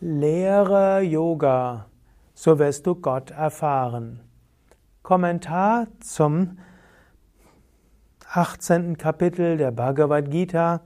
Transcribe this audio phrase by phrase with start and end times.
[0.00, 1.86] Lehre Yoga,
[2.34, 4.20] so wirst du Gott erfahren.
[5.02, 6.58] Kommentar zum
[8.30, 8.98] 18.
[8.98, 10.82] Kapitel der Bhagavad Gita,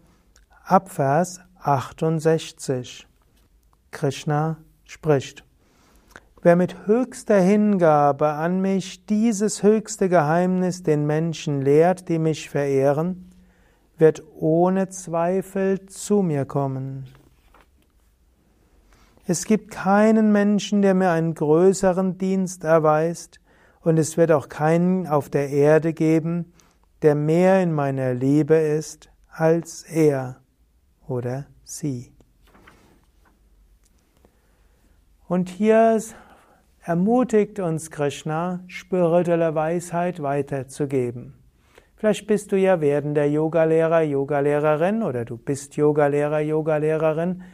[0.63, 3.09] Abvers 68.
[3.91, 5.45] Krishna spricht.
[6.43, 13.29] Wer mit höchster Hingabe an mich dieses höchste Geheimnis den Menschen lehrt, die mich verehren,
[13.99, 17.09] wird ohne Zweifel zu mir kommen.
[19.31, 23.39] Es gibt keinen Menschen, der mir einen größeren Dienst erweist,
[23.81, 26.53] und es wird auch keinen auf der Erde geben,
[27.03, 30.41] der mehr in meiner Liebe ist als er
[31.07, 32.13] oder sie.
[35.29, 36.03] Und hier
[36.83, 41.35] ermutigt uns Krishna, spirituelle Weisheit weiterzugeben.
[41.95, 47.45] Vielleicht bist du ja werdender Yogalehrer, Yogalehrerin oder du bist Yogalehrer, Yogalehrerin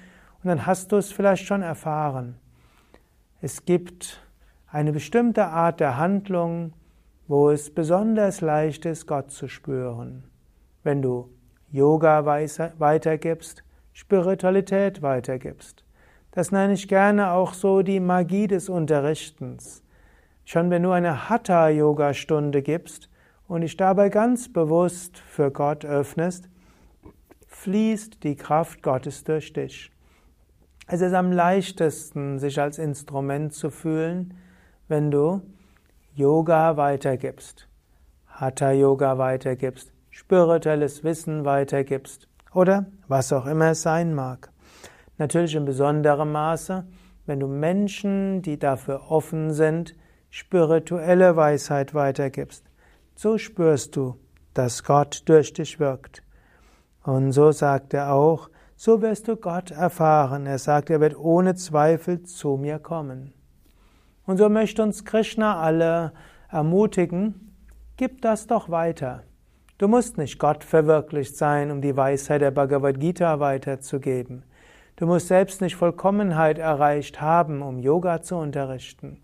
[0.47, 2.37] und dann hast du es vielleicht schon erfahren.
[3.41, 4.25] Es gibt
[4.69, 6.73] eine bestimmte Art der Handlung,
[7.27, 10.23] wo es besonders leicht ist, Gott zu spüren.
[10.85, 11.29] Wenn du
[11.73, 15.85] Yoga weitergibst, Spiritualität weitergibst.
[16.31, 19.83] Das nenne ich gerne auch so die Magie des Unterrichtens.
[20.45, 23.11] Schon wenn du eine Hatha-Yoga-Stunde gibst
[23.49, 26.49] und dich dabei ganz bewusst für Gott öffnest,
[27.49, 29.91] fließt die Kraft Gottes durch dich.
[30.89, 34.35] Es ist am leichtesten, sich als Instrument zu fühlen,
[34.87, 35.43] wenn du
[36.15, 37.69] Yoga weitergibst,
[38.29, 44.53] Hatha Yoga weitergibst, spirituelles Wissen weitergibst oder was auch immer es sein mag.
[45.19, 46.87] Natürlich in besonderem Maße,
[47.27, 49.97] wenn du Menschen, die dafür offen sind,
[50.31, 52.65] spirituelle Weisheit weitergibst.
[53.17, 54.21] So spürst du,
[54.55, 56.23] dass Gott durch dich wirkt.
[57.03, 60.47] Und so sagt er auch, so wirst du Gott erfahren.
[60.47, 63.33] Er sagt, er wird ohne Zweifel zu mir kommen.
[64.27, 66.13] Und so möchte uns Krishna alle
[66.51, 67.57] ermutigen,
[67.97, 69.23] gib das doch weiter.
[69.79, 74.45] Du musst nicht Gott verwirklicht sein, um die Weisheit der Bhagavad Gita weiterzugeben.
[74.97, 79.21] Du musst selbst nicht Vollkommenheit erreicht haben, um Yoga zu unterrichten.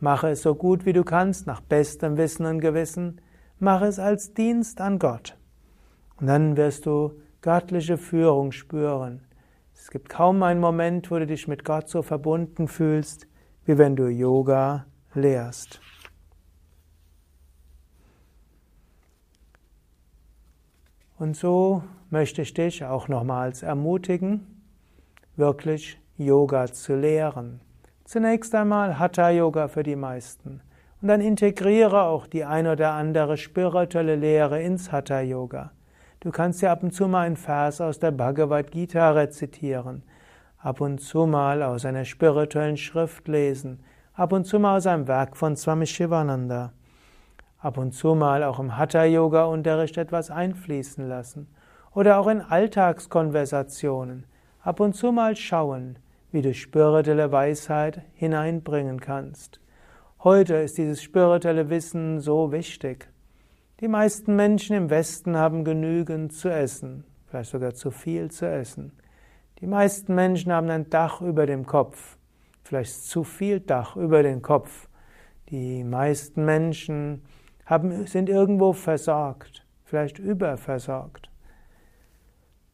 [0.00, 3.20] Mache es so gut wie du kannst, nach bestem Wissen und Gewissen.
[3.58, 5.36] Mache es als Dienst an Gott.
[6.18, 9.26] Und dann wirst du göttliche Führung spüren.
[9.74, 13.26] Es gibt kaum einen Moment, wo du dich mit Gott so verbunden fühlst,
[13.64, 15.80] wie wenn du Yoga lehrst.
[21.18, 24.62] Und so möchte ich dich auch nochmals ermutigen,
[25.36, 27.60] wirklich Yoga zu lehren.
[28.04, 30.60] Zunächst einmal Hatha Yoga für die meisten.
[31.00, 35.72] Und dann integriere auch die ein oder andere spirituelle Lehre ins Hatha Yoga.
[36.26, 40.02] Du kannst ja ab und zu mal einen Vers aus der Bhagavad Gita rezitieren,
[40.58, 43.78] ab und zu mal aus einer spirituellen Schrift lesen,
[44.12, 46.72] ab und zu mal aus einem Werk von Swami Shivananda,
[47.60, 51.46] ab und zu mal auch im Hatha-Yoga-Unterricht etwas einfließen lassen
[51.94, 54.26] oder auch in Alltagskonversationen,
[54.62, 55.96] ab und zu mal schauen,
[56.32, 59.60] wie du spirituelle Weisheit hineinbringen kannst.
[60.24, 63.12] Heute ist dieses spirituelle Wissen so wichtig.
[63.80, 68.92] Die meisten Menschen im Westen haben genügend zu essen, vielleicht sogar zu viel zu essen.
[69.60, 72.16] Die meisten Menschen haben ein Dach über dem Kopf,
[72.62, 74.88] vielleicht zu viel Dach über den Kopf.
[75.50, 77.20] Die meisten Menschen
[77.66, 81.30] haben, sind irgendwo versorgt, vielleicht überversorgt.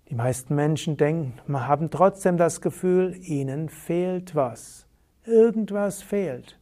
[0.09, 4.87] Die meisten Menschen denken, haben trotzdem das Gefühl, ihnen fehlt was.
[5.25, 6.61] Irgendwas fehlt.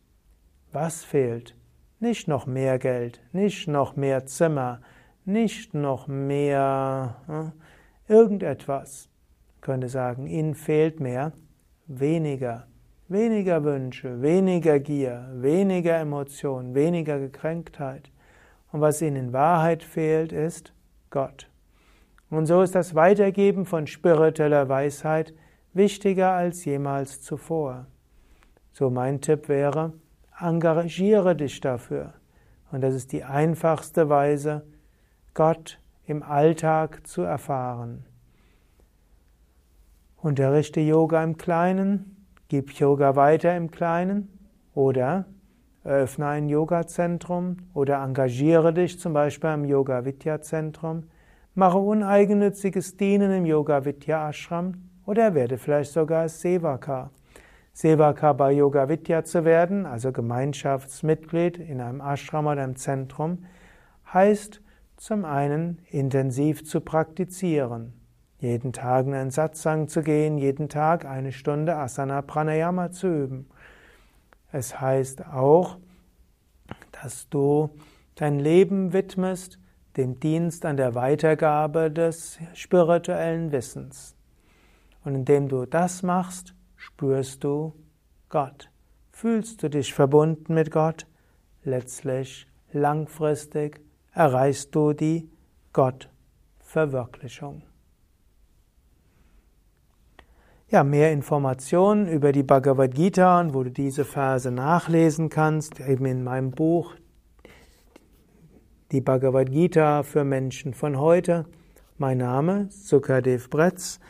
[0.72, 1.59] Was fehlt?
[2.02, 4.80] Nicht noch mehr Geld, nicht noch mehr Zimmer,
[5.26, 7.52] nicht noch mehr
[8.08, 9.10] äh, irgendetwas.
[9.56, 11.32] Ich könnte sagen, ihnen fehlt mehr,
[11.86, 12.66] weniger,
[13.08, 18.10] weniger Wünsche, weniger Gier, weniger Emotionen, weniger Gekränktheit.
[18.72, 20.72] Und was ihnen in Wahrheit fehlt, ist
[21.10, 21.50] Gott.
[22.30, 25.34] Und so ist das Weitergeben von spiritueller Weisheit
[25.74, 27.88] wichtiger als jemals zuvor.
[28.72, 29.92] So mein Tipp wäre,
[30.40, 32.14] engagiere dich dafür.
[32.72, 34.64] Und das ist die einfachste Weise,
[35.34, 38.04] Gott im Alltag zu erfahren.
[40.16, 44.28] Unterrichte Yoga im Kleinen, gib Yoga weiter im Kleinen
[44.74, 45.24] oder
[45.82, 51.04] eröffne ein Yoga-Zentrum oder engagiere dich zum Beispiel im Yoga-Vidya-Zentrum,
[51.54, 54.74] mache uneigennütziges Dienen im Yoga-Vidya-Ashram
[55.06, 57.10] oder werde vielleicht sogar Sevaka.
[57.80, 63.46] Sevaka bei Yoga Vidya zu werden, also Gemeinschaftsmitglied in einem Ashram oder einem Zentrum,
[64.12, 64.60] heißt
[64.98, 67.94] zum einen intensiv zu praktizieren.
[68.38, 73.48] jeden Tag in einen Satsang zu gehen, jeden Tag eine Stunde Asana Pranayama zu üben.
[74.52, 75.78] Es heißt auch,
[76.92, 77.70] dass du
[78.14, 79.58] dein Leben widmest
[79.96, 84.16] dem Dienst an der Weitergabe des spirituellen Wissens.
[85.02, 87.74] Und indem du das machst, spürst du
[88.30, 88.70] Gott.
[89.12, 91.06] Fühlst du dich verbunden mit Gott?
[91.62, 93.82] Letztlich langfristig
[94.14, 95.28] erreichst du die
[95.74, 97.62] Gottverwirklichung.
[100.70, 106.06] Ja, mehr Informationen über die Bhagavad Gita und wo du diese Verse nachlesen kannst, eben
[106.06, 106.94] in meinem Buch
[108.90, 111.44] Die Bhagavad Gita für Menschen von heute.
[111.98, 114.00] Mein Name Sukadev Bretz